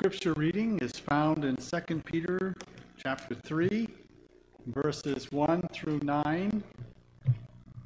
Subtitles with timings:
[0.00, 2.54] scripture reading is found in 2 Peter
[2.96, 3.86] chapter 3,
[4.68, 6.62] verses 1 through 9.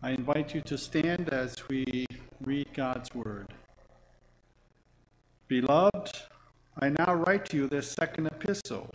[0.01, 2.07] I invite you to stand as we
[2.41, 3.49] read God's word.
[5.49, 6.21] Beloved,
[6.79, 8.89] I now write to you this second epistle,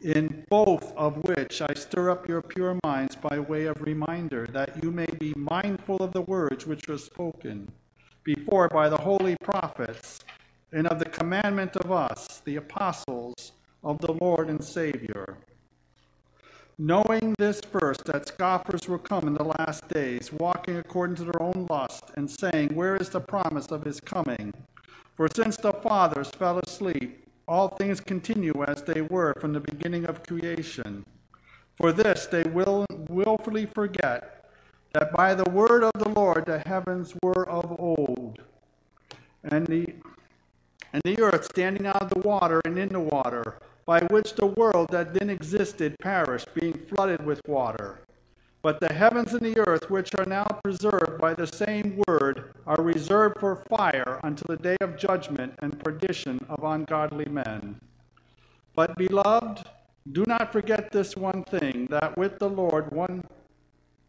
[0.00, 4.82] in both of which I stir up your pure minds by way of reminder, that
[4.82, 7.70] you may be mindful of the words which were spoken
[8.24, 10.18] before by the holy prophets
[10.72, 13.52] and of the commandment of us, the apostles
[13.84, 15.36] of the Lord and Savior.
[16.78, 21.42] Knowing this first, that scoffers will come in the last days, walking according to their
[21.42, 24.52] own lust, and saying, Where is the promise of his coming?
[25.14, 30.06] For since the fathers fell asleep, all things continue as they were from the beginning
[30.06, 31.04] of creation.
[31.76, 34.50] For this they will willfully forget
[34.94, 38.40] that by the word of the Lord the heavens were of old,
[39.44, 39.86] and the
[40.92, 44.46] and the earth standing out of the water and in the water, by which the
[44.46, 48.00] world that then existed perished, being flooded with water.
[48.62, 52.80] But the heavens and the earth, which are now preserved by the same word, are
[52.80, 57.80] reserved for fire until the day of judgment and perdition of ungodly men.
[58.76, 59.66] But, beloved,
[60.12, 63.24] do not forget this one thing that with the Lord one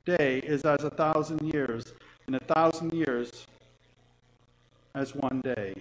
[0.05, 1.93] day is as a thousand years,
[2.27, 3.47] and a thousand years
[4.93, 5.73] as one day.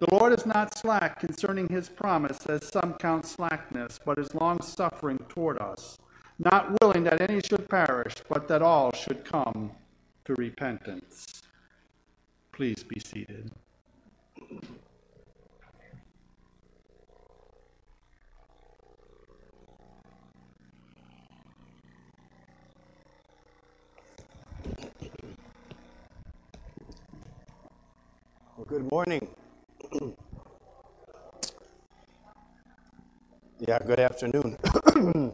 [0.00, 4.62] The Lord is not slack concerning his promise, as some count slackness, but is long
[4.62, 5.98] suffering toward us,
[6.38, 9.72] not willing that any should perish, but that all should come
[10.24, 11.42] to repentance.
[12.50, 13.52] Please be seated.
[28.66, 29.28] Good morning.
[33.58, 34.56] yeah, good afternoon.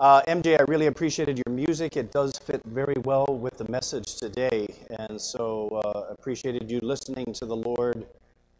[0.00, 1.96] uh, MJ, I really appreciated your music.
[1.96, 4.66] It does fit very well with the message today.
[4.98, 8.06] And so uh, appreciated you listening to the Lord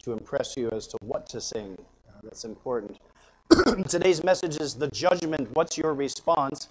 [0.02, 1.78] to impress you as to what to sing.
[2.08, 2.98] Uh, that's important.
[3.88, 5.48] Today's message is the judgment.
[5.54, 6.68] What's your response?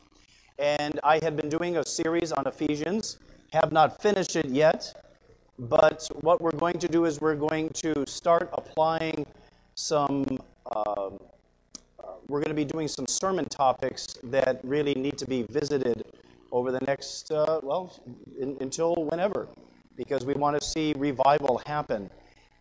[0.59, 3.17] And I had been doing a series on Ephesians,
[3.53, 5.06] have not finished it yet.
[5.59, 9.25] But what we're going to do is we're going to start applying
[9.73, 10.25] some,
[10.75, 11.19] um,
[11.99, 16.05] uh, we're going to be doing some sermon topics that really need to be visited
[16.51, 17.99] over the next, uh, well,
[18.39, 19.47] in, until whenever,
[19.95, 22.09] because we want to see revival happen.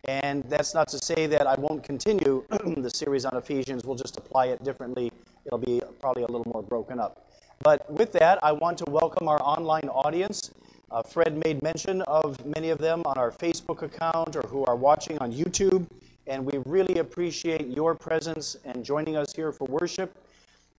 [0.05, 2.45] And that's not to say that I won't continue
[2.77, 5.11] the series on Ephesians, we'll just apply it differently.
[5.45, 7.27] It'll be probably a little more broken up.
[7.61, 10.51] But with that, I want to welcome our online audience.
[10.89, 14.77] Uh, Fred made mention of many of them on our Facebook account or who are
[14.77, 15.85] watching on YouTube,
[16.27, 20.15] and we really appreciate your presence and joining us here for worship.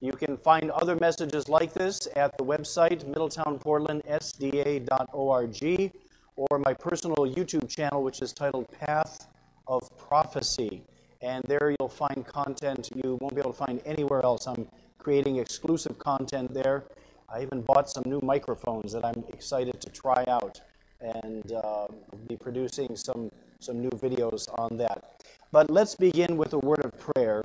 [0.00, 5.92] You can find other messages like this at the website middletownportlandsda.org
[6.36, 9.26] or my personal YouTube channel, which is titled Path
[9.66, 10.82] of Prophecy.
[11.20, 14.46] And there you'll find content you won't be able to find anywhere else.
[14.46, 16.84] I'm creating exclusive content there.
[17.31, 20.61] I even bought some new microphones that I'm excited to try out
[21.00, 21.87] and uh,
[22.27, 23.31] be producing some,
[23.61, 25.22] some new videos on that.
[25.53, 27.44] But let's begin with a word of prayer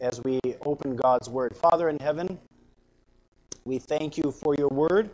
[0.00, 1.56] as we open God's Word.
[1.56, 2.38] Father in heaven,
[3.64, 5.10] we thank you for your Word.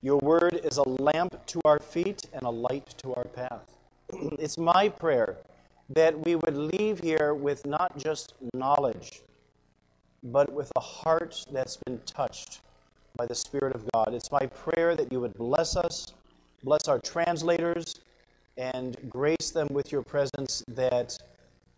[0.00, 3.74] Your Word is a lamp to our feet and a light to our path.
[4.38, 5.38] it's my prayer
[5.90, 9.22] that we would leave here with not just knowledge,
[10.22, 12.60] but with a heart that's been touched
[13.16, 14.14] by the Spirit of God.
[14.14, 16.12] It's my prayer that you would bless us,
[16.62, 18.00] bless our translators,
[18.56, 21.18] and grace them with your presence that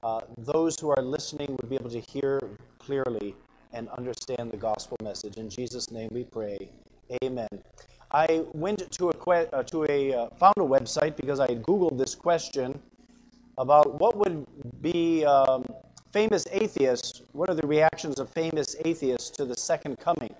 [0.02, 2.40] uh, those who are listening would be able to hear
[2.78, 3.34] clearly
[3.72, 5.36] and understand the gospel message.
[5.36, 6.68] In Jesus' name we pray.
[7.22, 7.48] Amen.
[8.10, 11.98] I went to a, uh, to a uh, found a website because I had Googled
[11.98, 12.80] this question
[13.58, 14.46] about what would
[14.82, 15.64] be um,
[16.12, 20.32] famous atheists, what are the reactions of famous atheists to the second coming?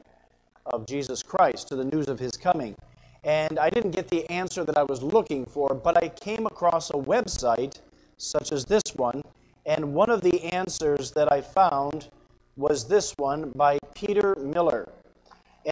[0.67, 2.75] Of Jesus Christ, to the news of his coming.
[3.23, 6.91] And I didn't get the answer that I was looking for, but I came across
[6.91, 7.81] a website
[8.17, 9.23] such as this one,
[9.67, 12.09] and one of the answers that I found
[12.57, 14.89] was this one by Peter Miller.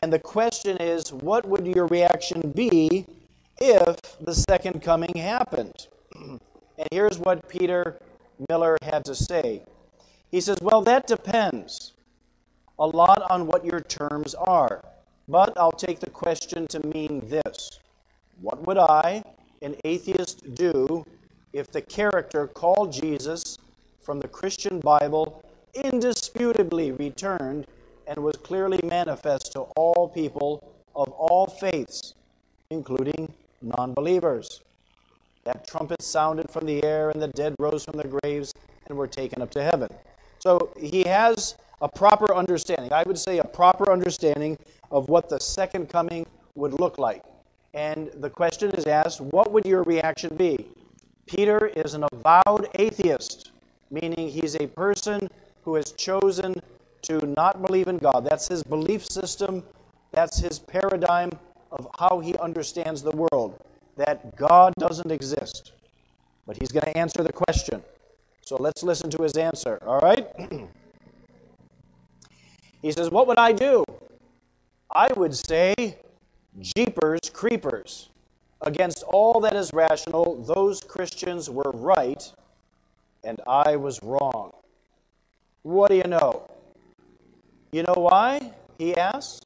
[0.03, 3.07] And the question is what would your reaction be
[3.61, 5.89] if the second coming happened?
[6.15, 8.01] and here's what Peter
[8.49, 9.63] Miller had to say.
[10.31, 11.93] He says, Well, that depends
[12.79, 14.85] a lot on what your terms are.
[15.29, 17.79] But I'll take the question to mean this
[18.41, 19.23] What would I,
[19.63, 21.05] an atheist, do
[21.53, 23.59] if the character called Jesus
[24.01, 27.67] from the Christian Bible indisputably returned
[28.07, 32.15] and was clearly manifest to all people of all faiths,
[32.71, 34.61] including non believers.
[35.45, 38.53] That trumpet sounded from the air, and the dead rose from their graves
[38.89, 39.89] and were taken up to heaven.
[40.39, 44.57] So he has a proper understanding, I would say a proper understanding
[44.93, 46.25] of what the second coming
[46.55, 47.25] would look like.
[47.75, 50.69] And the question is asked, what would your reaction be?
[51.27, 53.51] Peter is an avowed atheist,
[53.91, 55.29] meaning he's a person
[55.65, 56.63] who has chosen
[57.03, 58.25] to not believe in God.
[58.25, 59.65] That's his belief system,
[60.13, 61.31] that's his paradigm
[61.73, 63.61] of how he understands the world,
[63.97, 65.73] that God doesn't exist.
[66.47, 67.83] But he's going to answer the question.
[68.43, 70.29] So let's listen to his answer, all right?
[72.83, 73.85] he says, What would I do?
[74.95, 75.97] I would say,
[76.61, 78.11] Jeepers creepers.
[78.61, 82.31] Against all that is rational, those Christians were right,
[83.25, 84.53] and I was wrong.
[85.63, 86.49] What do you know?
[87.73, 88.53] You know why?
[88.79, 89.41] He asks.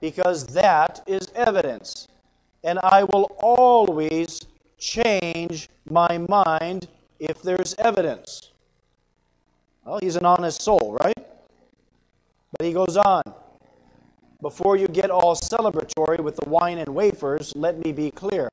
[0.00, 2.06] Because that is evidence.
[2.62, 4.40] And I will always
[4.78, 6.86] change my mind
[7.18, 8.52] if there's evidence.
[9.84, 11.26] Well, he's an honest soul, right?
[12.52, 13.22] But he goes on.
[14.40, 18.48] Before you get all celebratory with the wine and wafers, let me be clear.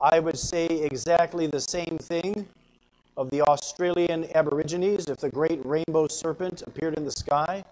[0.00, 2.46] I would say exactly the same thing
[3.16, 7.64] of the Australian Aborigines if the great rainbow serpent appeared in the sky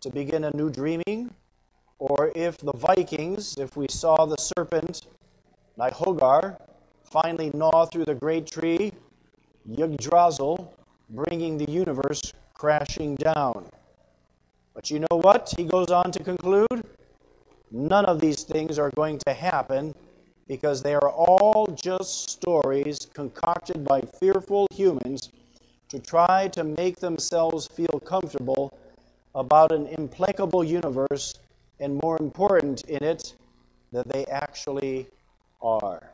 [0.00, 1.32] to begin a new dreaming,
[1.98, 5.06] or if the Vikings, if we saw the serpent,
[5.78, 6.60] Nihogar,
[7.04, 8.92] finally gnaw through the great tree,
[9.70, 10.74] Yggdrasil,
[11.10, 12.20] bringing the universe
[12.54, 13.66] crashing down.
[14.78, 15.52] But you know what?
[15.56, 16.84] He goes on to conclude
[17.72, 19.92] none of these things are going to happen
[20.46, 25.32] because they are all just stories concocted by fearful humans
[25.88, 28.72] to try to make themselves feel comfortable
[29.34, 31.34] about an implacable universe,
[31.80, 33.34] and more important in it,
[33.90, 35.08] that they actually
[35.60, 36.08] are.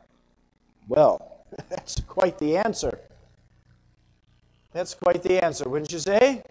[0.88, 2.98] Well, that's quite the answer.
[4.72, 6.42] That's quite the answer, wouldn't you say?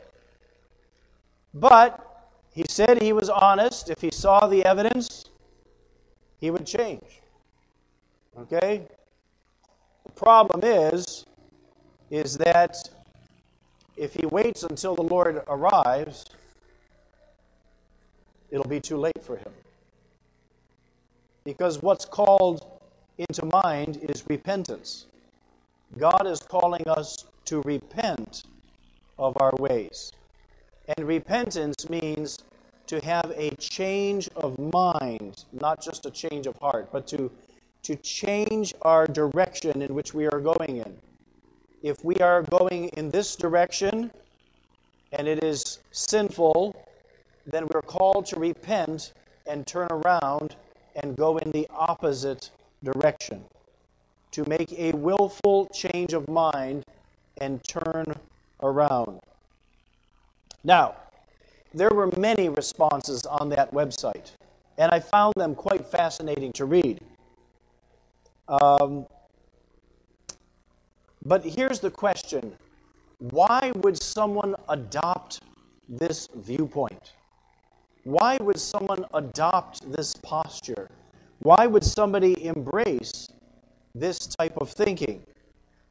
[1.54, 2.00] But
[2.54, 3.90] he said he was honest.
[3.90, 5.26] If he saw the evidence,
[6.40, 7.22] he would change.
[8.38, 8.88] Okay?
[10.06, 11.26] The problem is,
[12.10, 12.78] is that
[13.96, 16.26] if he waits until the Lord arrives,
[18.50, 19.52] it'll be too late for him.
[21.44, 22.80] Because what's called
[23.18, 25.06] into mind is repentance.
[25.98, 28.44] God is calling us to repent
[29.20, 30.12] of our ways.
[30.88, 32.40] And repentance means
[32.88, 37.32] to have a change of mind, not just a change of heart, but to,
[37.84, 40.98] to change our direction in which we are going in.
[41.82, 44.12] If we are going in this direction
[45.14, 46.76] and it is sinful,
[47.46, 49.14] then we're called to repent
[49.48, 50.56] and turn around
[50.96, 52.52] and go in the opposite
[52.84, 53.44] direction.
[54.32, 56.86] To make a willful change of mind
[57.40, 58.06] and turn
[58.62, 59.20] around.
[60.64, 60.96] Now,
[61.74, 64.32] there were many responses on that website,
[64.78, 67.00] and I found them quite fascinating to read.
[68.48, 69.06] Um,
[71.26, 72.54] but here's the question
[73.20, 75.42] why would someone adopt
[75.88, 77.14] this viewpoint?
[78.04, 80.90] Why would someone adopt this posture?
[81.40, 83.30] Why would somebody embrace
[83.96, 85.24] this type of thinking?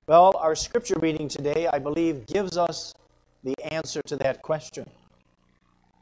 [0.06, 2.92] Well, our scripture reading today, I believe, gives us
[3.42, 4.88] the answer to that question.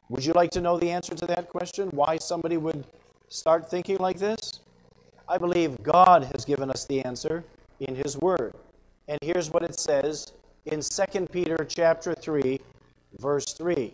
[0.09, 1.89] Would you like to know the answer to that question?
[1.89, 2.85] Why somebody would
[3.29, 4.59] start thinking like this?
[5.27, 7.43] I believe God has given us the answer
[7.79, 8.53] in his word.
[9.07, 10.33] And here's what it says
[10.65, 12.59] in 2 Peter chapter 3
[13.19, 13.93] verse 3.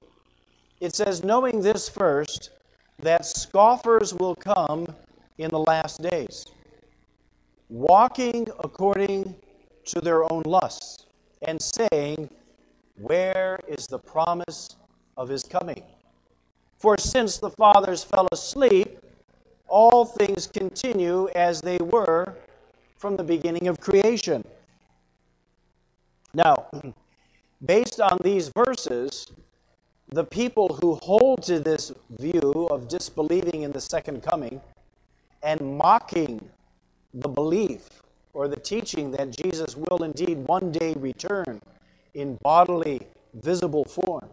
[0.80, 2.52] It says knowing this first
[3.00, 4.88] that scoffers will come
[5.38, 6.48] in the last days
[7.70, 9.36] walking according
[9.86, 11.06] to their own lusts
[11.42, 12.30] and saying
[13.00, 14.76] where is the promise
[15.16, 15.84] of his coming?
[16.80, 19.00] For since the fathers fell asleep,
[19.68, 22.36] all things continue as they were
[22.98, 24.44] from the beginning of creation.
[26.34, 26.68] Now,
[27.66, 29.28] based on these verses,
[30.10, 34.62] the people who hold to this view of disbelieving in the second coming
[35.44, 36.50] and mocking
[37.14, 37.90] the belief
[38.34, 41.62] or the teaching that Jesus will indeed one day return
[42.18, 43.00] in bodily,
[43.36, 44.28] visible form.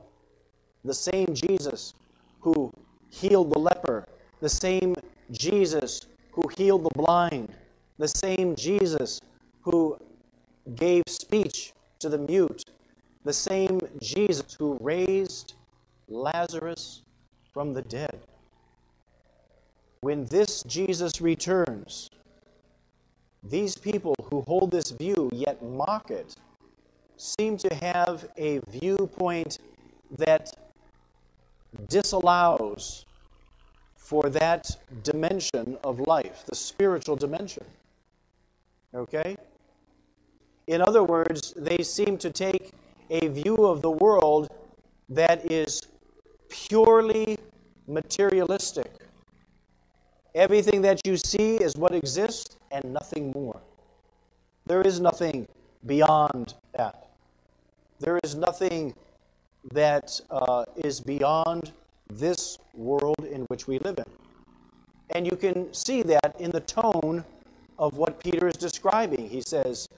[0.85, 1.93] The same Jesus
[2.41, 2.73] who
[3.11, 4.07] healed the leper,
[4.41, 4.97] the same
[5.31, 7.55] Jesus who healed the blind,
[7.99, 9.21] the same Jesus
[9.61, 9.99] who
[10.75, 12.65] gave speech to the mute,
[13.23, 15.55] the same Jesus who raised
[16.09, 17.03] Lazarus
[17.53, 18.19] from the dead.
[20.01, 22.11] When this Jesus returns,
[23.43, 26.35] these people who hold this view yet mock it
[27.17, 29.59] seem to have a viewpoint
[30.19, 30.53] that
[31.89, 33.05] disallows
[33.97, 37.65] for that dimension of life, the spiritual dimension.
[38.95, 39.37] Okay?
[40.67, 42.73] In other words, they seem to take
[43.11, 44.49] a view of the world
[45.09, 45.81] that is
[46.49, 47.39] purely
[47.87, 48.93] materialistic.
[50.35, 53.61] Everything that you see is what exists and nothing more.
[54.67, 55.47] There is nothing
[55.87, 57.04] beyond that.
[58.05, 58.95] There is nothing
[59.73, 61.73] that uh, is beyond
[62.11, 64.05] this world in which we live in.
[65.15, 67.25] And you can see that in the tone
[67.79, 69.31] of what Peter is describing.
[69.31, 69.89] He says,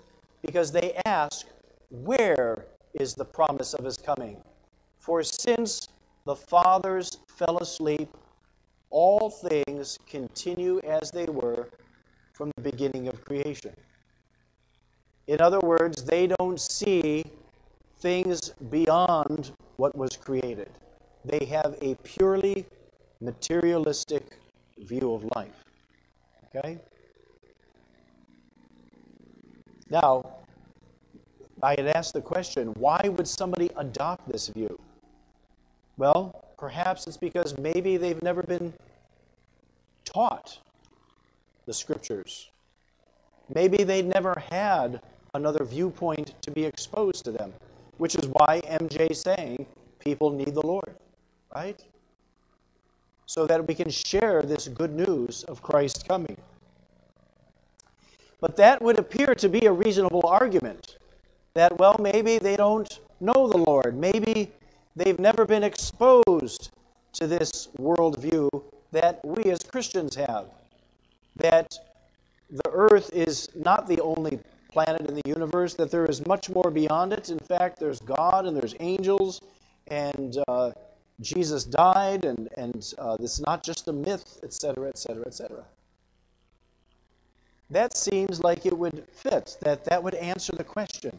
[0.40, 1.48] because they ask,
[1.90, 4.36] Where is the promise of his coming?
[5.00, 5.88] For since
[6.26, 8.08] the fathers fell asleep,
[8.90, 11.70] all things continue as they were
[12.34, 13.74] from the beginning of creation.
[15.26, 17.24] In other words, they don't see
[17.98, 20.70] things beyond what was created.
[21.24, 22.66] They have a purely
[23.20, 24.38] materialistic
[24.78, 25.64] view of life.
[26.54, 26.78] Okay?
[29.90, 30.36] Now,
[31.62, 34.78] I had asked the question why would somebody adopt this view?
[35.96, 38.74] Well, perhaps it's because maybe they've never been
[40.04, 40.58] taught
[41.64, 42.50] the scriptures.
[43.54, 45.00] Maybe they'd never had
[45.34, 47.52] another viewpoint to be exposed to them,
[47.98, 49.66] which is why MJ is saying
[49.98, 50.94] people need the Lord,
[51.54, 51.82] right?
[53.26, 56.36] So that we can share this good news of Christ coming.
[58.40, 60.98] But that would appear to be a reasonable argument
[61.54, 63.96] that, well, maybe they don't know the Lord.
[63.96, 64.52] Maybe
[64.94, 66.70] they've never been exposed
[67.14, 68.48] to this worldview
[68.92, 70.46] that we as Christians have.
[71.36, 71.74] That
[72.50, 74.38] the earth is not the only
[74.76, 77.30] planet in the universe, that there is much more beyond it.
[77.30, 79.40] In fact, there's God and there's angels,
[79.86, 80.72] and uh,
[81.18, 85.64] Jesus died, and, and uh, this is not just a myth, etc., etc., etc.
[87.70, 91.16] That seems like it would fit, that that would answer the question.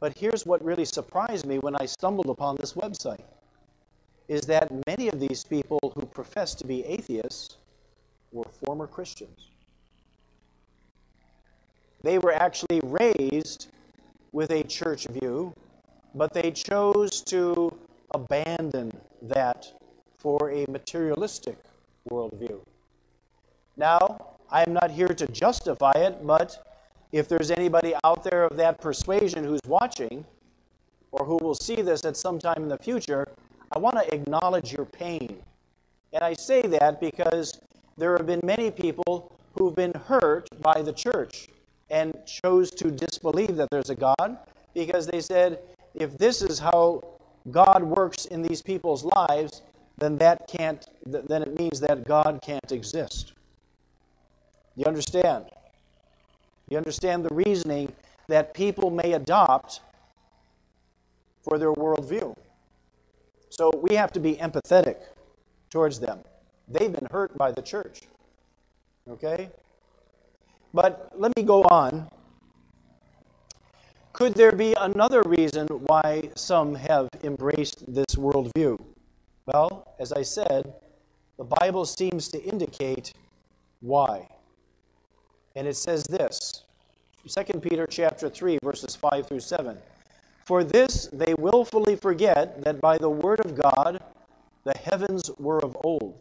[0.00, 3.22] But here's what really surprised me when I stumbled upon this website
[4.26, 7.58] is that many of these people who profess to be atheists
[8.32, 9.50] were former Christians.
[12.06, 13.66] They were actually raised
[14.30, 15.52] with a church view,
[16.14, 17.76] but they chose to
[18.12, 19.72] abandon that
[20.16, 21.58] for a materialistic
[22.08, 22.60] worldview.
[23.76, 26.64] Now, I'm not here to justify it, but
[27.10, 30.24] if there's anybody out there of that persuasion who's watching
[31.10, 33.26] or who will see this at some time in the future,
[33.72, 35.42] I want to acknowledge your pain.
[36.12, 37.60] And I say that because
[37.96, 41.48] there have been many people who've been hurt by the church
[41.90, 44.38] and chose to disbelieve that there's a God
[44.74, 45.60] because they said,
[45.94, 47.02] if this is how
[47.50, 49.62] God works in these people's lives,
[49.98, 53.32] then that can't then it means that God can't exist.
[54.74, 55.46] You understand?
[56.68, 57.92] You understand the reasoning
[58.28, 59.80] that people may adopt
[61.42, 62.36] for their worldview.
[63.50, 64.96] So we have to be empathetic
[65.70, 66.18] towards them.
[66.68, 68.02] They've been hurt by the church.
[69.08, 69.48] Okay?
[70.76, 72.06] But let me go on.
[74.12, 78.78] Could there be another reason why some have embraced this worldview?
[79.46, 80.74] Well, as I said,
[81.38, 83.14] the Bible seems to indicate
[83.80, 84.28] why.
[85.54, 86.64] And it says this
[87.26, 89.78] 2 Peter chapter 3, verses 5 through 7.
[90.44, 94.02] For this they wilfully forget that by the word of God
[94.64, 96.18] the heavens were of old,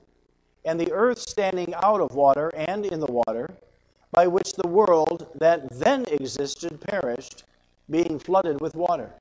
[0.63, 3.49] and the earth standing out of water and in the water,
[4.15, 7.43] by which the world that then existed perished,
[7.89, 9.11] being flooded with water.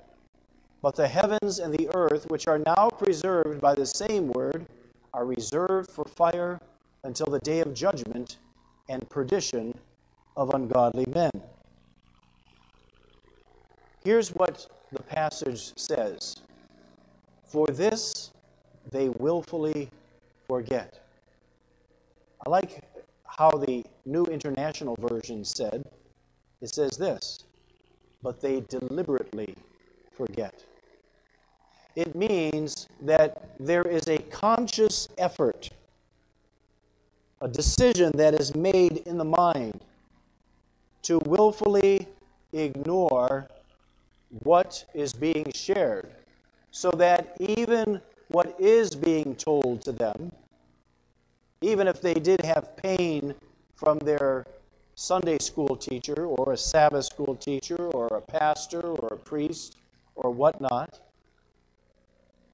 [0.80, 4.66] But the heavens and the earth, which are now preserved by the same word,
[5.12, 6.60] are reserved for fire
[7.02, 8.38] until the day of judgment
[8.88, 9.76] and perdition
[10.36, 11.32] of ungodly men.
[14.04, 16.36] Here's what the passage says
[17.42, 18.30] For this
[18.92, 19.90] they willfully
[20.46, 21.00] forget.
[22.46, 22.93] I like
[23.38, 25.84] how the New International Version said,
[26.60, 27.40] it says this,
[28.22, 29.54] but they deliberately
[30.12, 30.62] forget.
[31.96, 35.70] It means that there is a conscious effort,
[37.40, 39.80] a decision that is made in the mind
[41.02, 42.08] to willfully
[42.52, 43.48] ignore
[44.42, 46.10] what is being shared,
[46.70, 50.32] so that even what is being told to them,
[51.64, 53.34] even if they did have pain
[53.74, 54.46] from their
[54.96, 59.78] Sunday school teacher or a Sabbath school teacher or a pastor or a priest
[60.14, 61.00] or whatnot,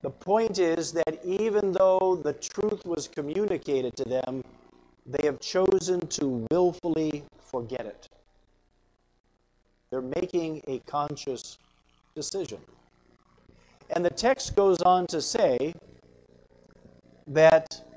[0.03, 4.43] the point is that even though the truth was communicated to them,
[5.05, 8.09] they have chosen to willfully forget it.
[9.91, 11.59] They're making a conscious
[12.15, 12.61] decision.
[13.91, 15.75] And the text goes on to say
[17.27, 17.90] that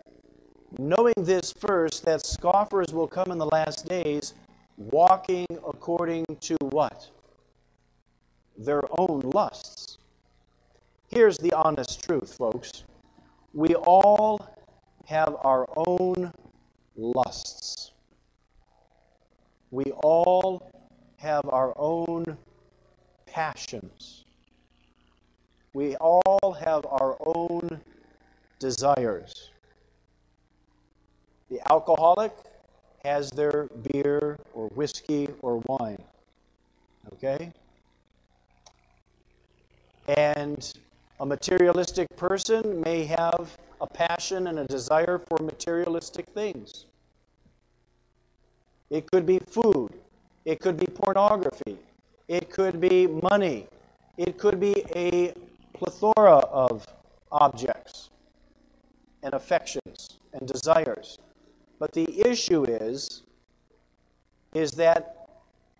[0.77, 4.33] knowing this first, that scoffers will come in the last days,
[4.77, 7.07] walking according to what?
[8.57, 9.97] Their own lusts.
[11.07, 12.83] Here's the honest truth, folks.
[13.53, 14.47] We all
[15.05, 16.33] have our own
[16.95, 17.91] lusts.
[19.69, 20.71] We all
[21.17, 22.37] have our own
[23.25, 24.25] passions.
[25.73, 27.81] We all have our own
[28.59, 29.52] desires.
[31.53, 32.31] The alcoholic
[33.05, 36.01] has their beer or whiskey or wine.
[37.13, 37.51] Okay?
[40.07, 40.73] And
[41.19, 46.85] a materialistic person may have a passion and a desire for materialistic things.
[48.89, 49.91] It could be food,
[50.45, 51.77] it could be pornography,
[52.27, 53.67] it could be money,
[54.17, 55.35] it could be a
[55.73, 56.87] plethora of
[57.31, 58.09] objects
[59.21, 61.19] and affections and desires.
[61.83, 63.23] But the issue is
[64.53, 65.27] is that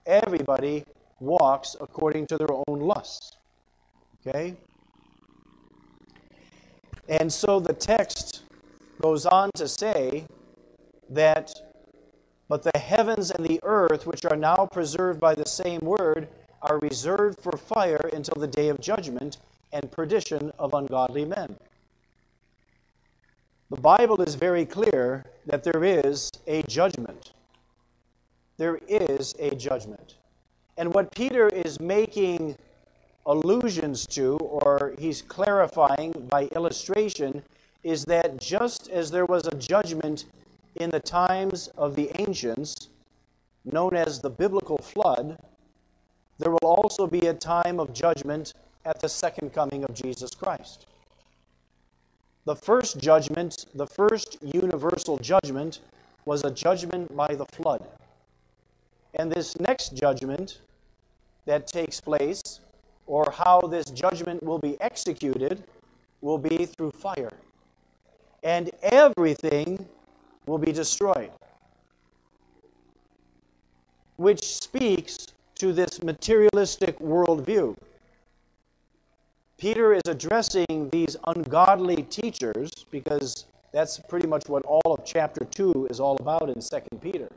[0.05, 0.83] everybody
[1.21, 3.37] walks according to their own lusts.
[4.19, 4.57] Okay?
[7.07, 8.41] And so the text
[9.01, 10.25] goes on to say
[11.09, 11.53] that,
[12.49, 16.27] but the heavens and the earth, which are now preserved by the same word,
[16.61, 19.37] are reserved for fire until the day of judgment
[19.71, 21.55] and perdition of ungodly men.
[23.73, 27.33] The Bible is very clear that there is a judgment.
[28.57, 30.17] There is a judgment.
[30.77, 32.55] And what Peter is making
[33.25, 37.41] allusions to, or he's clarifying by illustration,
[37.81, 40.25] is that just as there was a judgment
[40.75, 42.89] in the times of the ancients,
[43.65, 45.35] known as the biblical flood,
[46.37, 48.53] there will also be a time of judgment
[48.85, 50.85] at the second coming of Jesus Christ.
[52.45, 55.79] The first judgment, the first universal judgment,
[56.25, 57.85] was a judgment by the flood.
[59.15, 60.59] And this next judgment
[61.45, 62.59] that takes place
[63.05, 65.63] or how this judgment will be executed
[66.21, 67.31] will be through fire.
[68.43, 69.85] And everything
[70.45, 71.31] will be destroyed.
[74.17, 77.75] Which speaks to this materialistic worldview.
[79.57, 85.87] Peter is addressing these ungodly teachers because that's pretty much what all of chapter 2
[85.89, 87.29] is all about in 2 Peter.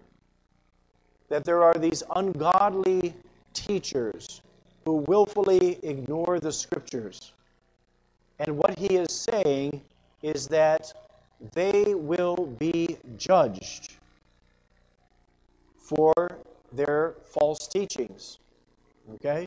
[1.29, 3.15] That there are these ungodly
[3.55, 4.43] teachers
[4.85, 7.33] who willfully ignore the scriptures.
[8.39, 9.83] And what he is saying
[10.23, 10.93] is that
[11.55, 13.95] they will be judged
[15.79, 16.39] for
[16.73, 18.39] their false teachings.
[19.15, 19.47] Okay?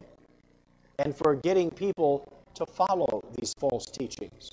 [0.98, 4.52] And for getting people to follow these false teachings.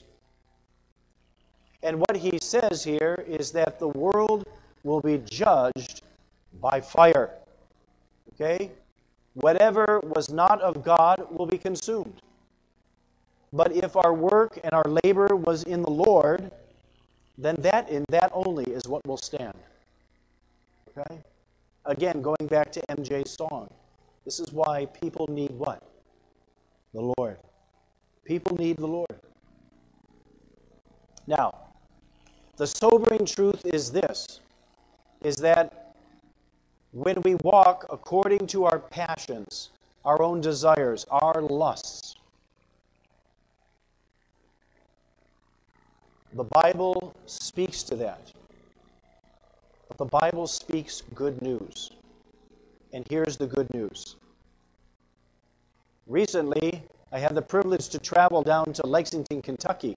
[1.83, 4.45] And what he says here is that the world
[4.83, 6.03] will be judged
[6.61, 7.31] by fire.
[8.33, 8.71] Okay?
[9.37, 12.23] whatever was not of God will be consumed.
[13.53, 16.51] But if our work and our labor was in the Lord,
[17.37, 19.55] then that in that only is what will stand.
[20.89, 21.23] Okay?
[21.85, 23.69] Again, going back to MJ's song.
[24.25, 25.83] This is why people need what?
[26.95, 27.37] The Lord.
[28.27, 29.21] People need the Lord.
[31.29, 31.55] Now,
[32.57, 34.41] the sobering truth is this
[35.23, 35.95] is that
[36.93, 39.71] when we walk according to our passions,
[40.05, 42.17] our own desires, our lusts.
[46.35, 48.33] The Bible speaks to that.
[49.89, 51.91] But the Bible speaks good news.
[52.93, 54.17] And here's the good news.
[56.07, 59.97] Recently, I had the privilege to travel down to Lexington, Kentucky.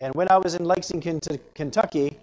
[0.00, 1.20] And when I was in Lexington,
[1.54, 2.18] Kentucky,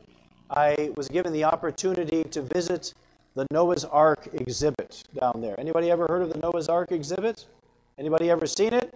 [0.50, 2.94] I was given the opportunity to visit
[3.34, 5.60] the Noah's Ark exhibit down there.
[5.60, 7.46] Anybody ever heard of the Noah's Ark exhibit?
[7.98, 8.94] Anybody ever seen it?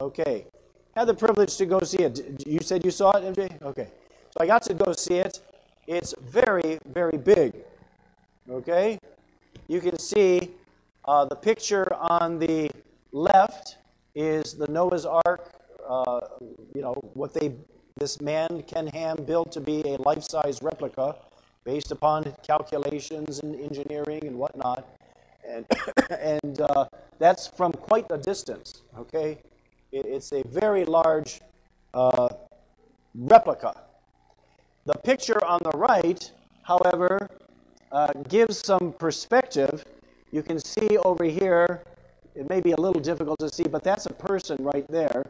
[0.00, 0.46] Okay.
[0.94, 2.46] Had the privilege to go see it.
[2.46, 3.62] You said you saw it, MJ?
[3.62, 3.88] Okay.
[4.30, 5.40] So I got to go see it.
[5.86, 7.54] It's very, very big.
[8.48, 8.98] Okay?
[9.68, 10.52] You can see
[11.04, 12.70] uh, the picture on the
[13.12, 13.76] left
[14.16, 15.52] is the Noah's Ark,
[15.88, 16.20] uh,
[16.74, 17.54] you know, what they
[17.98, 21.16] this man Ken Ham built to be a life-size replica
[21.64, 24.86] based upon calculations and engineering and whatnot.
[25.48, 25.64] And,
[26.10, 26.86] and uh,
[27.18, 29.38] that's from quite a distance, okay?
[29.92, 31.40] It, it's a very large
[31.94, 32.28] uh,
[33.14, 33.74] replica.
[34.84, 36.30] The picture on the right,
[36.62, 37.30] however,
[37.92, 39.84] uh, gives some perspective.
[40.30, 41.82] You can see over here,
[42.36, 45.24] it may be a little difficult to see, but that's a person right there.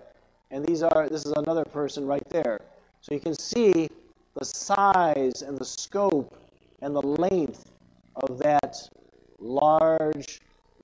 [0.50, 2.60] And these are, this is another person right there.
[3.00, 3.88] So you can see
[4.34, 6.36] the size and the scope
[6.82, 7.70] and the length
[8.16, 8.76] of that
[9.38, 10.40] large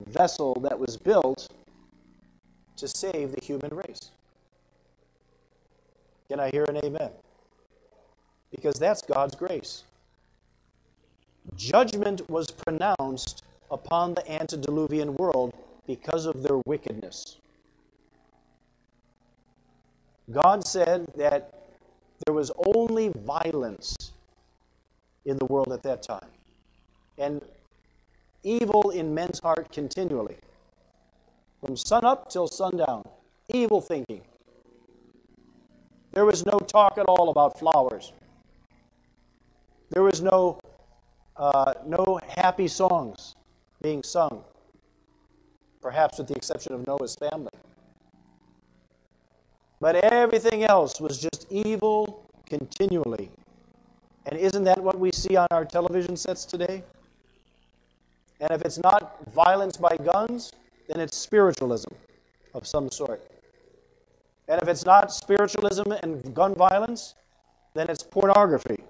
[0.07, 1.49] vessel that was built
[2.77, 4.11] to save the human race.
[6.29, 7.11] Can I hear an amen?
[8.49, 9.83] Because that's God's grace.
[11.57, 15.53] Judgment was pronounced upon the antediluvian world
[15.87, 17.37] because of their wickedness.
[20.31, 21.53] God said that
[22.25, 24.13] there was only violence
[25.25, 26.29] in the world at that time.
[27.17, 27.41] And
[28.43, 30.37] evil in men's heart continually.
[31.63, 33.07] From sun up till sundown,
[33.49, 34.21] evil thinking.
[36.11, 38.13] There was no talk at all about flowers.
[39.89, 40.59] There was no,
[41.37, 43.35] uh, no happy songs
[43.81, 44.43] being sung,
[45.83, 47.51] perhaps with the exception of Noah's family.
[49.81, 53.29] But everything else was just evil continually.
[54.25, 56.83] And isn't that what we see on our television sets today?
[58.39, 60.53] And if it's not violence by guns,
[60.87, 61.93] then it's spiritualism
[62.53, 63.21] of some sort.
[64.47, 67.15] And if it's not spiritualism and gun violence,
[67.73, 68.83] then it's pornography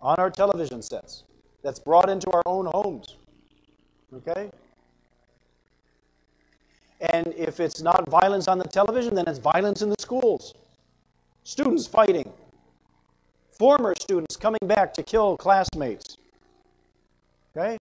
[0.00, 1.24] on our television sets
[1.62, 3.16] that's brought into our own homes.
[4.14, 4.50] Okay?
[7.00, 10.54] And if it's not violence on the television, then it's violence in the schools.
[11.44, 12.32] Students fighting.
[13.52, 16.16] Former students coming back to kill classmates.
[17.56, 17.78] Okay?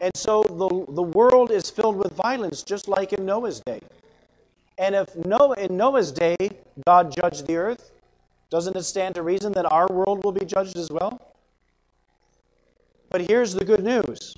[0.00, 3.80] And so the, the world is filled with violence, just like in Noah's day.
[4.78, 6.36] And if Noah, in Noah's day
[6.86, 7.90] God judged the earth,
[8.50, 11.20] doesn't it stand to reason that our world will be judged as well?
[13.10, 14.34] But here's the good news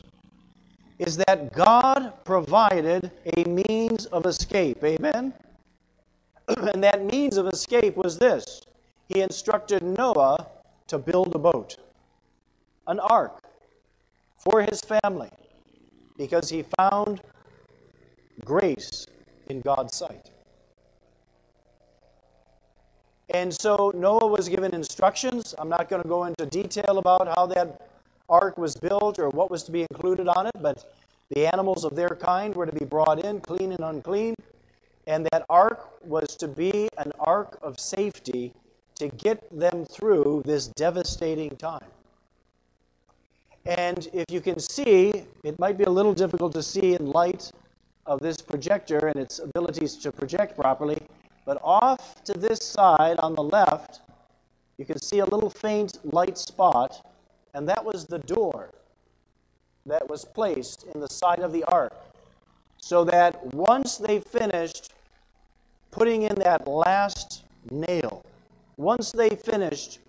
[0.99, 4.83] is that God provided a means of escape.
[4.85, 5.35] Amen?
[6.49, 8.63] and that means of escape was this
[9.09, 10.49] He instructed Noah
[10.89, 11.77] to build a boat,
[12.87, 13.43] an ark
[14.37, 15.31] for his family,
[16.17, 17.21] because he found
[18.45, 19.07] grace
[19.49, 20.31] in God's sight.
[23.31, 25.55] And so Noah was given instructions.
[25.59, 27.94] I'm not going to go into detail about how that
[28.29, 30.85] ark was built or what was to be included on it, but
[31.31, 34.35] the animals of their kind were to be brought in, clean and unclean.
[35.07, 38.53] And that ark was to be an ark of safety
[38.97, 41.85] to get them through this devastating time.
[43.67, 47.51] And if you can see, it might be a little difficult to see in light
[48.07, 51.01] of this projector and its abilities to project properly,
[51.47, 54.01] but off to this side on the left,
[54.77, 57.14] you can see a little faint light spot
[57.55, 58.71] and that was the door
[59.87, 61.95] that was placed in the side of the ark.
[62.79, 64.93] So that once they finished
[65.91, 68.25] putting in that last nail,
[68.77, 70.01] once they finished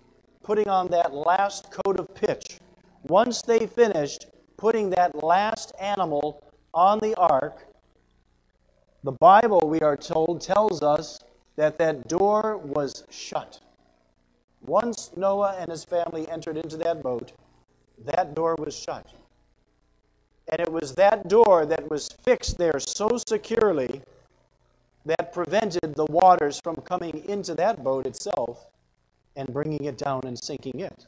[0.42, 2.58] putting on that last coat of pitch,
[3.04, 6.42] once they finished putting that last animal
[6.74, 7.66] on the ark,
[9.04, 11.20] the Bible, we are told, tells us
[11.54, 13.60] that that door was shut.
[14.66, 17.32] Once Noah and his family entered into that boat,
[18.04, 19.06] that door was shut.
[20.48, 24.02] And it was that door that was fixed there so securely
[25.04, 28.66] that prevented the waters from coming into that boat itself
[29.36, 31.06] and bringing it down and sinking it.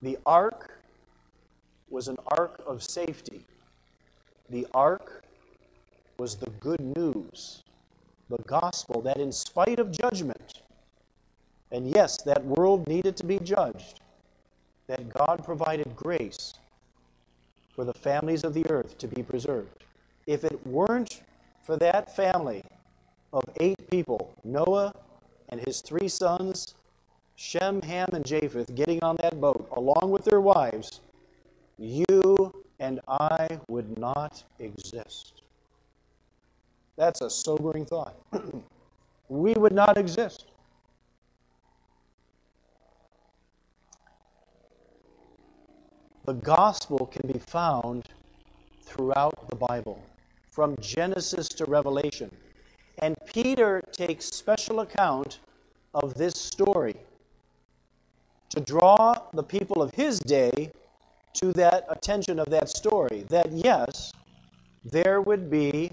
[0.00, 0.82] The ark
[1.90, 3.46] was an ark of safety.
[4.48, 5.24] The ark
[6.18, 7.63] was the good news
[8.28, 10.62] the gospel that, in spite of judgment,
[11.70, 14.00] and yes, that world needed to be judged,
[14.86, 16.54] that God provided grace
[17.74, 19.84] for the families of the earth to be preserved.
[20.26, 21.22] If it weren't
[21.62, 22.62] for that family
[23.32, 24.94] of eight people, Noah
[25.48, 26.74] and his three sons,
[27.36, 31.00] Shem, Ham, and Japheth, getting on that boat along with their wives,
[31.78, 35.42] you and I would not exist.
[36.96, 38.16] That's a sobering thought.
[39.28, 40.46] we would not exist.
[46.24, 48.08] the gospel can be found
[48.82, 50.02] throughout the Bible,
[50.50, 52.30] from Genesis to Revelation.
[52.98, 55.40] And Peter takes special account
[55.92, 56.96] of this story
[58.50, 60.70] to draw the people of his day
[61.34, 64.12] to that attention of that story that yes,
[64.84, 65.90] there would be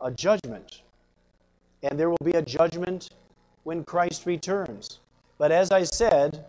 [0.00, 0.82] a judgment.
[1.82, 3.10] And there will be a judgment
[3.64, 5.00] when Christ returns.
[5.38, 6.44] But as I said,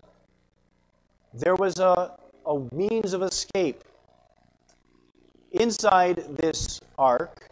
[1.34, 3.84] there was a, a means of escape.
[5.52, 7.50] Inside this ark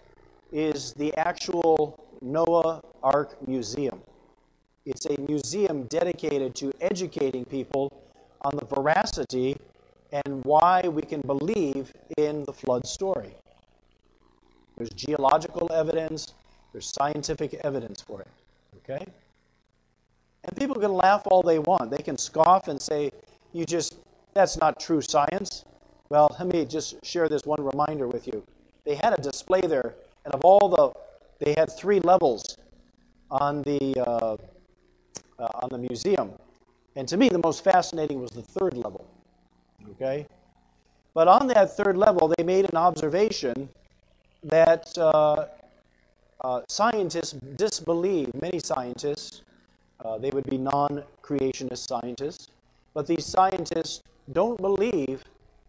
[0.51, 4.01] is the actual Noah Ark Museum.
[4.85, 7.91] It's a museum dedicated to educating people
[8.41, 9.55] on the veracity
[10.11, 13.33] and why we can believe in the flood story.
[14.77, 16.33] There's geological evidence,
[16.71, 18.27] there's scientific evidence for it.
[18.77, 19.05] Okay?
[20.43, 21.91] And people can laugh all they want.
[21.91, 23.11] They can scoff and say,
[23.53, 23.95] you just,
[24.33, 25.63] that's not true science.
[26.09, 28.43] Well, let me just share this one reminder with you.
[28.83, 32.57] They had a display there, and of all the, they had three levels
[33.31, 34.37] on the, uh,
[35.39, 36.31] uh, on the museum.
[36.95, 39.07] And to me, the most fascinating was the third level.
[39.91, 40.27] Okay?
[41.13, 43.69] But on that third level, they made an observation
[44.43, 45.45] that uh,
[46.43, 49.41] uh, scientists disbelieve, many scientists,
[50.03, 52.49] uh, they would be non creationist scientists,
[52.93, 54.01] but these scientists
[54.31, 55.23] don't believe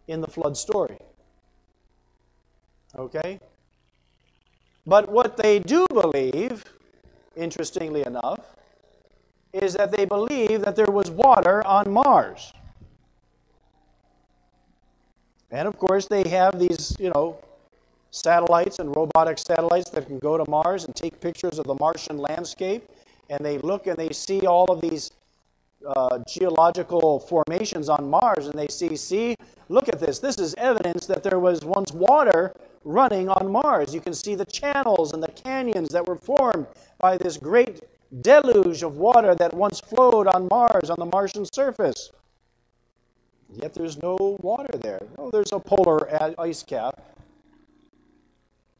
[0.07, 0.97] in the flood story.
[2.97, 3.39] Okay?
[4.85, 6.63] But what they do believe,
[7.35, 8.39] interestingly enough,
[9.53, 12.53] is that they believe that there was water on Mars.
[15.49, 17.39] And of course, they have these, you know,
[18.15, 22.17] satellites and robotic satellites that can go to Mars and take pictures of the Martian
[22.17, 22.89] landscape.
[23.29, 25.11] And they look and they see all of these
[25.85, 28.47] uh, geological formations on Mars.
[28.47, 29.35] And they see, see,
[29.69, 30.19] look at this.
[30.19, 33.93] This is evidence that there was once water running on Mars.
[33.93, 36.67] You can see the channels and the canyons that were formed
[36.99, 37.81] by this great
[38.21, 42.11] deluge of water that once flowed on Mars, on the Martian surface.
[43.53, 45.01] Yet there's no water there.
[45.17, 46.07] No, there's a polar
[46.39, 47.01] ice cap.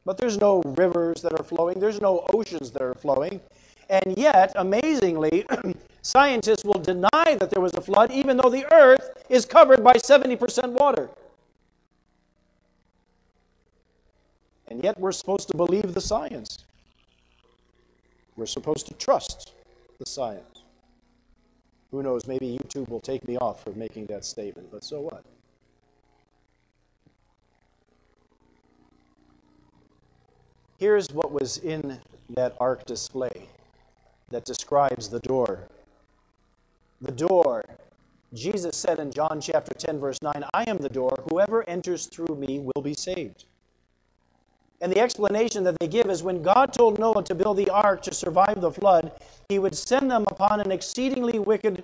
[0.05, 3.41] But there's no rivers that are flowing, there's no oceans that are flowing.
[3.89, 5.45] And yet, amazingly,
[6.01, 9.93] scientists will deny that there was a flood, even though the earth is covered by
[9.93, 11.09] 70% water.
[14.67, 16.65] And yet, we're supposed to believe the science.
[18.35, 19.53] We're supposed to trust
[19.99, 20.63] the science.
[21.91, 25.23] Who knows, maybe YouTube will take me off for making that statement, but so what?
[30.85, 33.49] Here's what was in that ark display
[34.29, 35.67] that describes the door.
[37.01, 37.63] The door.
[38.35, 41.23] Jesus said in John chapter 10, verse 9, I am the door.
[41.27, 43.45] Whoever enters through me will be saved.
[44.79, 48.03] And the explanation that they give is when God told Noah to build the ark
[48.03, 49.11] to survive the flood,
[49.49, 51.83] he would send them upon an exceedingly wicked,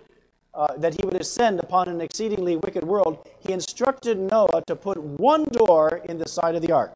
[0.53, 3.27] uh, that he would ascend upon an exceedingly wicked world.
[3.39, 6.95] He instructed Noah to put one door in the side of the ark.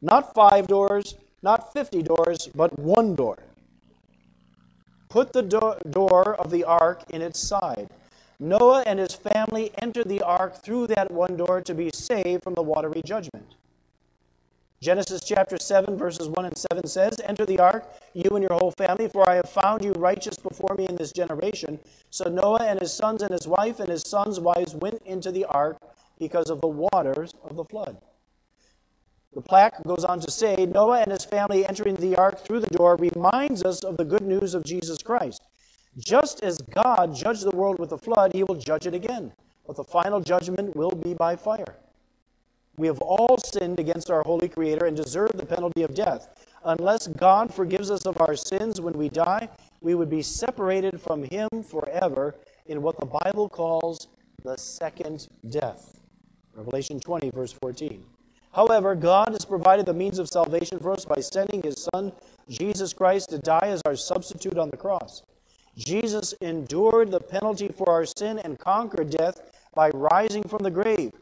[0.00, 3.38] Not five doors, not 50 doors, but one door.
[5.08, 7.90] Put the do- door of the ark in its side.
[8.38, 12.54] Noah and his family entered the ark through that one door to be saved from
[12.54, 13.54] the watery judgment.
[14.80, 18.72] Genesis chapter 7, verses 1 and 7 says, Enter the ark, you and your whole
[18.72, 21.78] family, for I have found you righteous before me in this generation.
[22.10, 25.44] So Noah and his sons and his wife and his sons' wives went into the
[25.44, 25.76] ark
[26.18, 27.96] because of the waters of the flood.
[29.34, 32.66] The plaque goes on to say Noah and his family entering the ark through the
[32.66, 35.42] door reminds us of the good news of Jesus Christ.
[35.98, 39.32] Just as God judged the world with the flood, he will judge it again.
[39.66, 41.76] But the final judgment will be by fire.
[42.76, 46.28] We have all sinned against our holy Creator and deserve the penalty of death.
[46.64, 49.48] Unless God forgives us of our sins when we die,
[49.80, 52.34] we would be separated from Him forever
[52.66, 54.08] in what the Bible calls
[54.42, 56.00] the second death.
[56.54, 58.04] Revelation 20, verse 14.
[58.52, 62.12] However, God has provided the means of salvation for us by sending His Son,
[62.48, 65.22] Jesus Christ, to die as our substitute on the cross.
[65.76, 69.40] Jesus endured the penalty for our sin and conquered death
[69.74, 71.12] by rising from the grave.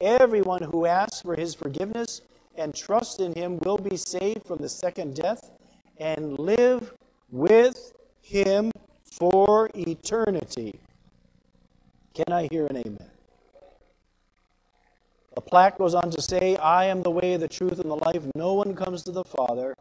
[0.00, 2.22] Everyone who asks for his forgiveness
[2.56, 5.50] and trusts in him will be saved from the second death
[5.98, 6.94] and live
[7.30, 8.72] with him
[9.04, 10.80] for eternity.
[12.14, 13.10] Can I hear an amen?
[15.34, 18.22] The plaque goes on to say, I am the way, the truth, and the life.
[18.34, 19.76] No one comes to the Father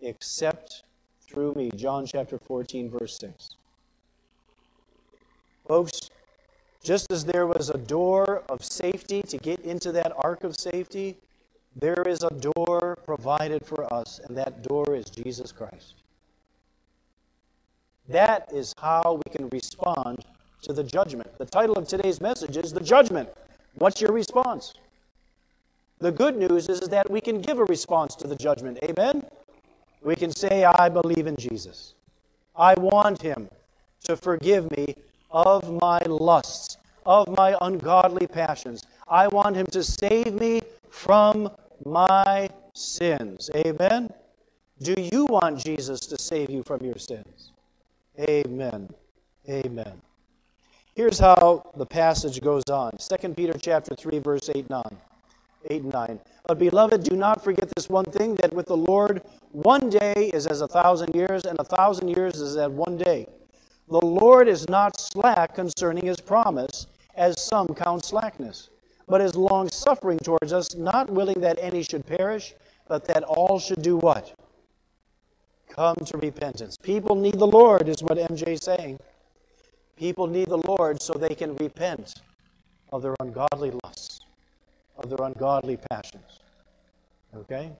[0.00, 0.84] except
[1.20, 1.70] through me.
[1.74, 3.56] John chapter 14, verse 6.
[5.66, 6.10] Folks,
[6.82, 11.16] Just as there was a door of safety to get into that ark of safety,
[11.74, 15.94] there is a door provided for us, and that door is Jesus Christ.
[18.08, 20.24] That is how we can respond
[20.62, 21.36] to the judgment.
[21.38, 23.28] The title of today's message is The Judgment.
[23.76, 24.74] What's your response?
[25.98, 28.78] The good news is, is that we can give a response to the judgment.
[28.82, 29.24] Amen?
[30.02, 31.94] We can say, I believe in Jesus.
[32.56, 33.48] I want Him
[34.04, 34.96] to forgive me
[35.30, 36.76] of my lusts,
[37.06, 38.84] of my ungodly passions.
[39.08, 41.50] I want Him to save me from
[41.84, 43.50] my sins.
[43.54, 44.12] Amen?
[44.82, 47.52] Do you want Jesus to save you from your sins?
[48.20, 48.90] Amen.
[49.48, 50.02] Amen.
[50.94, 52.92] Here's how the passage goes on.
[52.98, 54.82] 2 Peter chapter 3 verse 8 9.
[55.70, 56.20] 8 and 9.
[56.46, 59.22] But beloved, do not forget this one thing that with the Lord
[59.52, 63.26] one day is as a thousand years, and a thousand years is as one day.
[63.88, 68.70] The Lord is not slack concerning his promise, as some count slackness,
[69.06, 72.54] but is long suffering towards us, not willing that any should perish,
[72.88, 74.34] but that all should do what?
[75.68, 76.76] Come to repentance.
[76.82, 78.98] People need the Lord, is what MJ is saying.
[79.96, 82.14] People need the Lord so they can repent
[82.92, 84.13] of their ungodly lusts,
[84.96, 86.40] of their ungodly passions.
[87.34, 87.72] Okay?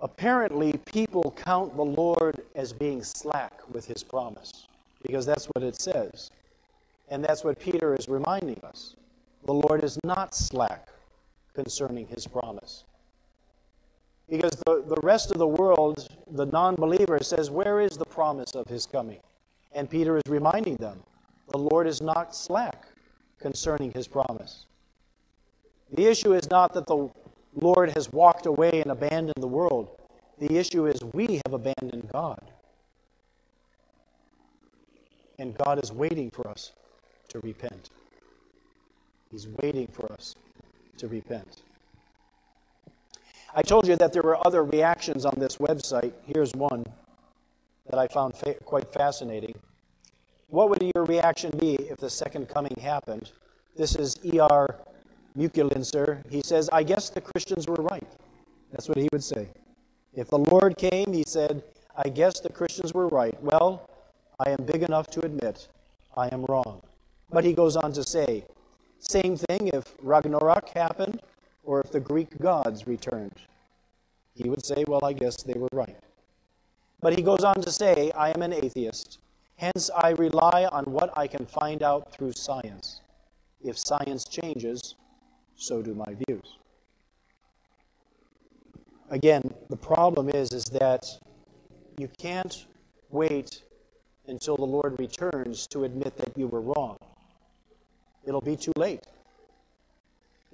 [0.00, 4.68] Apparently, people count the Lord as being slack with his promise,
[5.02, 6.30] because that's what it says.
[7.10, 8.94] And that's what Peter is reminding us.
[9.44, 10.88] The Lord is not slack
[11.54, 12.84] concerning his promise.
[14.28, 18.54] Because the, the rest of the world, the non believer, says, Where is the promise
[18.54, 19.20] of his coming?
[19.72, 21.02] And Peter is reminding them,
[21.50, 22.86] The Lord is not slack
[23.40, 24.66] concerning his promise.
[25.92, 27.08] The issue is not that the
[27.54, 29.88] Lord has walked away and abandoned the world.
[30.38, 32.40] The issue is we have abandoned God.
[35.38, 36.72] And God is waiting for us
[37.28, 37.90] to repent.
[39.30, 40.34] He's waiting for us
[40.98, 41.62] to repent.
[43.54, 46.12] I told you that there were other reactions on this website.
[46.26, 46.84] Here's one
[47.88, 49.54] that I found fa- quite fascinating.
[50.48, 53.32] What would your reaction be if the second coming happened?
[53.76, 54.76] This is E.R.
[55.36, 56.28] Mukelinser.
[56.30, 58.06] He says, I guess the Christians were right.
[58.72, 59.48] That's what he would say.
[60.14, 61.62] If the Lord came, he said,
[61.96, 63.36] I guess the Christians were right.
[63.42, 63.88] Well,
[64.40, 65.68] I am big enough to admit
[66.16, 66.80] I am wrong.
[67.30, 68.44] But he goes on to say,
[68.98, 71.20] same thing if Ragnarok happened
[71.62, 73.34] or if the Greek gods returned.
[74.34, 75.96] He would say, Well, I guess they were right.
[77.00, 79.18] But he goes on to say, I am an atheist.
[79.58, 83.00] Hence, I rely on what I can find out through science.
[83.60, 84.94] If science changes,
[85.56, 86.58] so do my views.
[89.10, 91.06] Again, the problem is, is that
[91.98, 92.66] you can't
[93.10, 93.62] wait
[94.28, 96.96] until the Lord returns to admit that you were wrong.
[98.24, 99.02] It'll be too late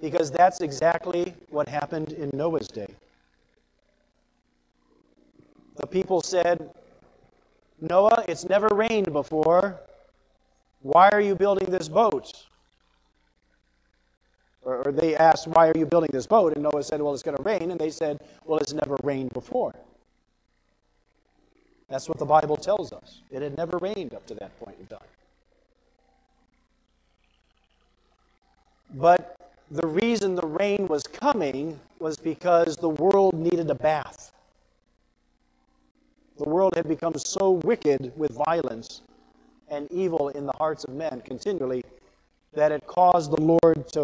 [0.01, 2.87] because that's exactly what happened in Noah's day.
[5.75, 6.71] The people said,
[7.89, 9.79] Noah, it's never rained before.
[10.81, 12.45] Why are you building this boat?
[14.61, 16.53] Or, they asked, Why are you building this boat?
[16.55, 17.71] And Noah said, Well, it's going to rain.
[17.71, 19.75] And they said, Well, it's never rained before.
[21.89, 23.21] That's what the Bible tells us.
[23.31, 25.07] It had never rained up to that point in time.
[28.95, 29.37] But
[29.69, 34.31] the reason the rain was coming was because the world needed a bath.
[36.37, 39.01] The world had become so wicked with violence
[39.69, 41.83] and evil in the hearts of men continually
[42.53, 44.03] that it caused the Lord to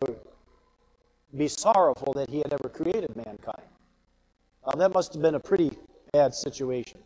[1.36, 3.64] be sorrowful that he had ever created mankind.
[4.66, 5.72] Now, that must have been a pretty
[6.14, 7.00] bad situation.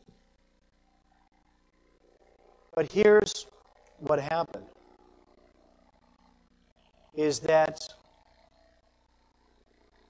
[2.75, 3.47] But here's
[3.99, 4.65] what happened
[7.15, 7.87] is that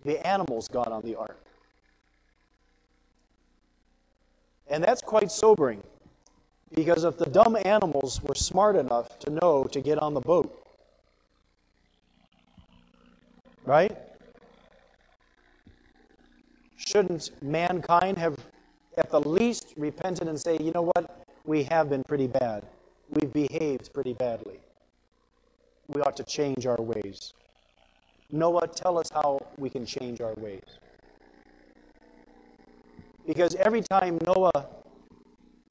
[0.04, 1.45] the animals got on the ark.
[4.68, 5.84] And that's quite sobering
[6.74, 10.66] because if the dumb animals were smart enough to know to get on the boat,
[13.66, 13.96] right?
[16.78, 18.38] Shouldn't mankind have
[18.98, 21.26] at the least repented and say, you know what?
[21.46, 22.64] We have been pretty bad.
[23.10, 24.60] We've behaved pretty badly.
[25.88, 27.34] We ought to change our ways.
[28.32, 30.64] Noah, tell us how we can change our ways.
[33.26, 34.68] Because every time Noah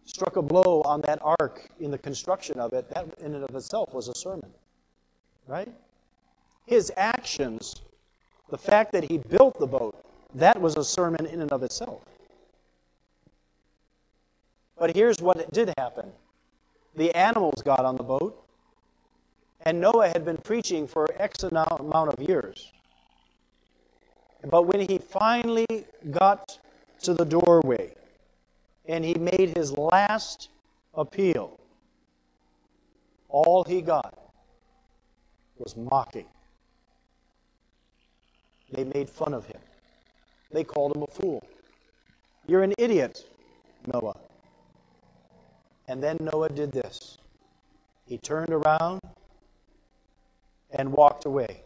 [0.05, 3.55] struck a blow on that ark in the construction of it, that in and of
[3.55, 4.51] itself was a sermon.
[5.47, 5.73] Right?
[6.67, 7.83] His actions,
[8.51, 12.03] the fact that he built the boat, that was a sermon in and of itself.
[14.79, 16.13] But here's what did happen
[16.97, 18.41] The animals got on the boat.
[19.67, 22.71] And Noah had been preaching for X amount of years.
[24.51, 26.59] But when he finally got
[27.05, 27.95] to the doorway
[28.87, 30.49] and he made his last
[30.95, 31.59] appeal,
[33.29, 34.19] all he got
[35.59, 36.27] was mocking.
[38.71, 39.61] They made fun of him.
[40.51, 41.43] They called him a fool.
[42.47, 43.25] You're an idiot,
[43.93, 44.17] Noah.
[45.89, 47.19] And then Noah did this.
[48.07, 49.01] He turned around
[50.71, 51.63] and walked away.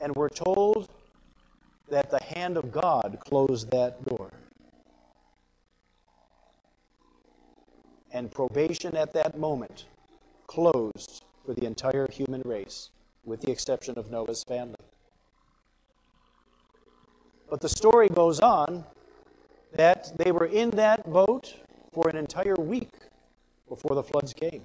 [0.00, 0.88] And we're told
[1.90, 4.30] that the hand of God closed that door.
[8.10, 9.86] And probation at that moment
[10.46, 12.90] closed for the entire human race,
[13.24, 14.76] with the exception of Noah's family.
[17.50, 18.84] But the story goes on
[19.74, 21.54] that they were in that boat
[21.92, 22.90] for an entire week
[23.68, 24.62] before the floods came.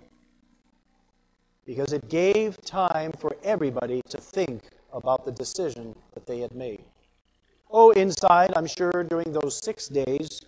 [1.66, 6.84] Because it gave time for everybody to think about the decision that they had made.
[7.72, 10.42] Oh, inside, I'm sure during those six days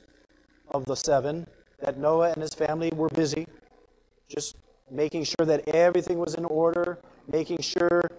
[0.70, 1.46] of the seven,
[1.80, 3.46] that Noah and his family were busy,
[4.28, 4.56] just
[4.90, 6.98] making sure that everything was in order,
[7.32, 8.10] making sure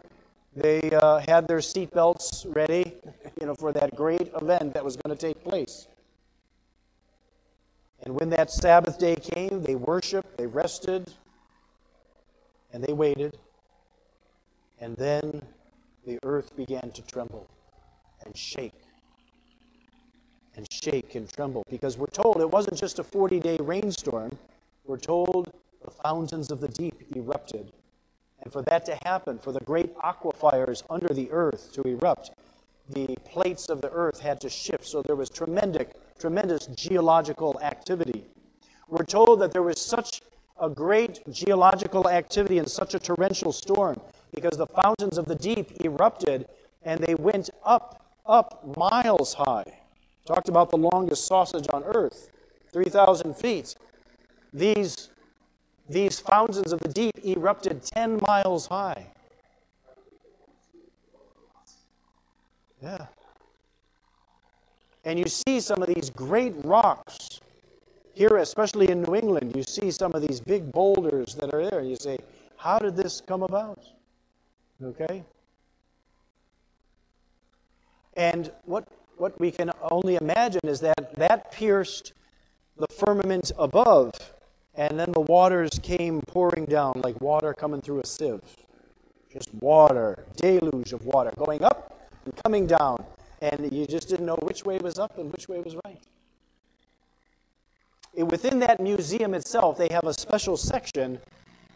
[0.54, 2.94] they uh, had their seatbelts ready,
[3.40, 5.88] you know, for that great event that was going to take place.
[8.04, 11.12] And when that Sabbath day came, they worshiped, they rested,
[12.72, 13.36] and they waited.
[14.80, 15.42] And then
[16.06, 17.48] the earth began to tremble
[18.24, 18.81] and shake
[20.56, 24.36] and shake and tremble because we're told it wasn't just a 40 day rainstorm.
[24.84, 25.52] We're told
[25.84, 27.72] the fountains of the deep erupted.
[28.42, 32.32] And for that to happen, for the great aquifers under the earth to erupt,
[32.90, 34.86] the plates of the earth had to shift.
[34.86, 35.86] So there was tremendous,
[36.18, 38.24] tremendous geological activity.
[38.88, 40.20] We're told that there was such
[40.60, 44.00] a great geological activity and such a torrential storm
[44.34, 46.46] because the fountains of the deep erupted
[46.84, 49.81] and they went up, up miles high.
[50.24, 52.30] Talked about the longest sausage on earth,
[52.72, 53.74] 3,000 feet.
[54.52, 55.10] These,
[55.88, 59.06] these fountains of the deep erupted 10 miles high.
[62.82, 63.06] Yeah.
[65.04, 67.40] And you see some of these great rocks
[68.14, 69.56] here, especially in New England.
[69.56, 71.80] You see some of these big boulders that are there.
[71.80, 72.18] And you say,
[72.56, 73.84] how did this come about?
[74.82, 75.24] Okay?
[78.16, 78.86] And what
[79.22, 82.12] what we can only imagine is that that pierced
[82.76, 84.10] the firmament above,
[84.74, 88.42] and then the waters came pouring down like water coming through a sieve.
[89.32, 92.96] Just water, deluge of water going up and coming down,
[93.40, 96.02] and you just didn't know which way was up and which way was right.
[98.16, 101.20] Within that museum itself, they have a special section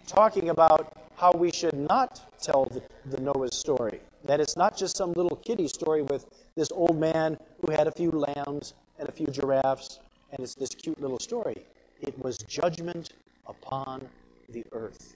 [0.09, 2.11] talking about how we should not
[2.43, 4.01] tell the, the Noah's story.
[4.27, 7.93] That it's not just some little kiddie story with this old man who had a
[7.93, 10.01] few lambs and a few giraffes,
[10.33, 11.65] and it's this cute little story.
[12.01, 13.13] It was judgment
[13.47, 14.09] upon
[14.49, 15.15] the earth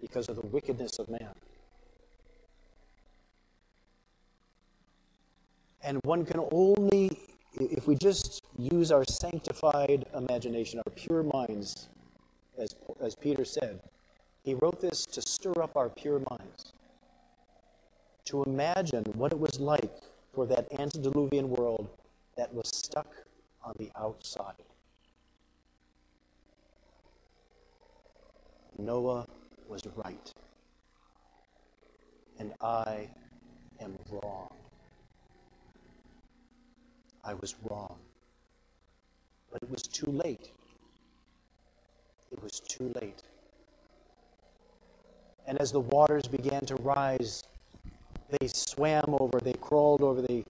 [0.00, 1.34] because of the wickedness of man.
[5.84, 7.18] And one can only,
[7.54, 11.88] if we just use our sanctified imagination, our pure minds,
[12.58, 13.80] as, as Peter said,
[14.44, 16.72] he wrote this to stir up our pure minds,
[18.26, 19.90] to imagine what it was like
[20.32, 21.88] for that antediluvian world
[22.36, 23.08] that was stuck
[23.64, 24.54] on the outside.
[28.78, 29.26] Noah
[29.68, 30.32] was right,
[32.38, 33.08] and I
[33.80, 34.48] am wrong.
[37.24, 37.96] I was wrong.
[39.52, 40.50] But it was too late.
[42.32, 43.22] It was too late.
[45.46, 47.44] And as the waters began to rise,
[48.40, 50.44] they swam over, they crawled over, they,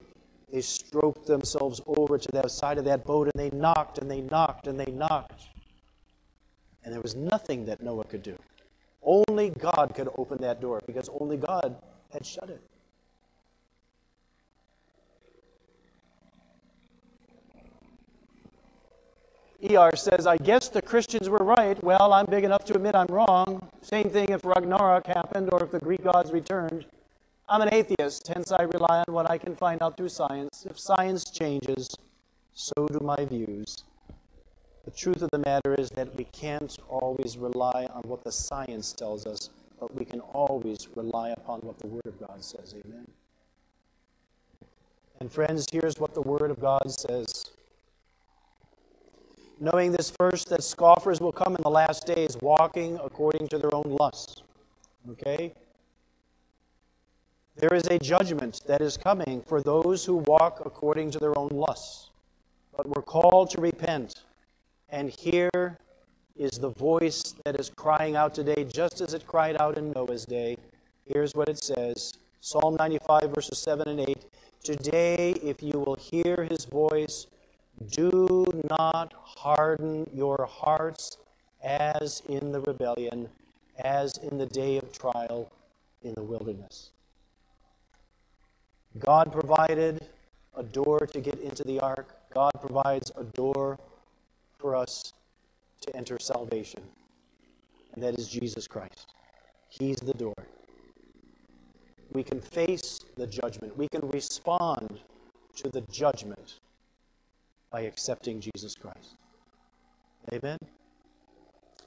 [0.52, 4.20] they stroked themselves over to the side of that boat, and they knocked and they
[4.20, 5.48] knocked and they knocked.
[6.84, 8.36] And there was nothing that Noah could do.
[9.02, 11.76] Only God could open that door because only God
[12.12, 12.62] had shut it.
[19.70, 21.82] ER says, I guess the Christians were right.
[21.84, 23.68] Well, I'm big enough to admit I'm wrong.
[23.80, 26.84] Same thing if Ragnarok happened or if the Greek gods returned.
[27.48, 30.66] I'm an atheist, hence I rely on what I can find out through science.
[30.68, 31.94] If science changes,
[32.54, 33.84] so do my views.
[34.84, 38.92] The truth of the matter is that we can't always rely on what the science
[38.92, 42.74] tells us, but we can always rely upon what the Word of God says.
[42.84, 43.06] Amen.
[45.20, 47.52] And friends, here's what the Word of God says
[49.62, 53.72] knowing this first, that scoffers will come in the last days, walking according to their
[53.74, 54.42] own lusts.
[55.10, 55.52] Okay?
[57.56, 61.50] There is a judgment that is coming for those who walk according to their own
[61.50, 62.10] lusts.
[62.74, 64.22] But we're called to repent.
[64.88, 65.78] And here
[66.34, 70.24] is the voice that is crying out today, just as it cried out in Noah's
[70.24, 70.56] day.
[71.04, 74.16] Here's what it says Psalm 95, verses 7 and 8.
[74.64, 77.26] Today, if you will hear his voice,
[77.90, 81.18] do not harden your hearts
[81.62, 83.28] as in the rebellion,
[83.84, 85.52] as in the day of trial
[86.02, 86.92] in the wilderness.
[88.98, 90.06] God provided
[90.56, 92.14] a door to get into the ark.
[92.32, 93.78] God provides a door
[94.58, 95.12] for us
[95.80, 96.82] to enter salvation,
[97.94, 99.14] and that is Jesus Christ.
[99.68, 100.34] He's the door.
[102.12, 105.00] We can face the judgment, we can respond
[105.56, 106.60] to the judgment
[107.70, 109.16] by accepting Jesus Christ.
[110.32, 110.58] Amen?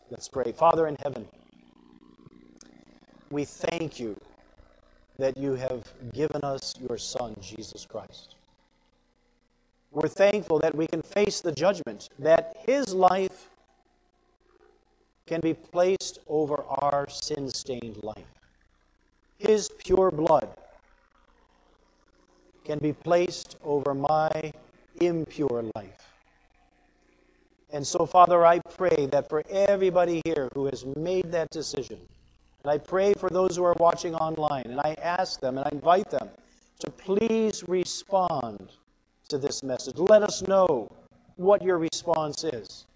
[0.10, 0.51] Let's pray.
[0.51, 1.28] Father in heaven,
[3.32, 4.20] we thank you
[5.18, 8.36] that you have given us your Son, Jesus Christ.
[9.91, 13.49] We're thankful that we can face the judgment, that his life
[15.26, 18.26] can be placed over our sin stained life.
[19.38, 20.49] His pure blood
[22.66, 24.51] can be placed over my
[24.99, 26.05] impure life.
[27.72, 31.99] And so, Father, I pray that for everybody here who has made that decision,
[32.66, 35.70] and I pray for those who are watching online, and I ask them and I
[35.72, 36.30] invite them
[36.80, 38.72] to please respond
[39.28, 39.97] to this message.
[39.97, 40.91] Let us know
[41.36, 42.88] what your response is.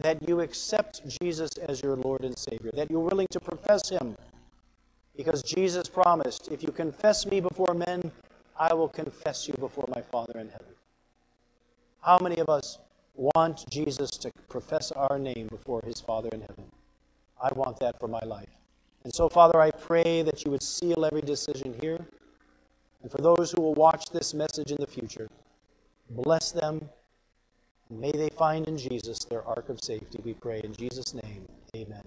[0.00, 4.14] That you accept Jesus as your Lord and Savior, that you're willing to profess Him.
[5.16, 8.12] Because Jesus promised, if you confess me before men,
[8.60, 10.74] I will confess you before my Father in heaven.
[12.02, 12.78] How many of us
[13.14, 16.66] want Jesus to profess our name before his Father in heaven?
[17.42, 18.50] I want that for my life.
[19.06, 22.04] And so, Father, I pray that you would seal every decision here.
[23.02, 25.28] And for those who will watch this message in the future,
[26.10, 26.90] bless them.
[27.88, 30.60] And May they find in Jesus their ark of safety, we pray.
[30.64, 31.46] In Jesus' name,
[31.76, 32.02] amen.